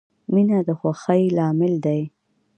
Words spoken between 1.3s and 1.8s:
لامل